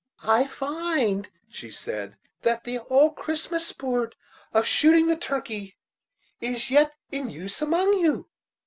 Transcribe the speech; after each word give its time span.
"I 0.25 0.47
find," 0.47 1.29
she 1.47 1.69
said, 1.69 2.17
"that 2.41 2.63
the 2.63 2.79
old 2.79 3.15
Christmas 3.15 3.67
sport 3.67 4.15
of 4.51 4.65
shooting 4.65 5.05
the 5.05 5.15
turkey 5.15 5.77
is 6.39 6.71
yet 6.71 6.95
in 7.11 7.29
use 7.29 7.61
among 7.61 7.93
you. 7.93 8.27